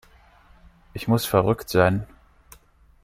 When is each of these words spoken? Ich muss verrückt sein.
Ich 0.95 1.07
muss 1.07 1.25
verrückt 1.25 1.69
sein. 1.69 2.07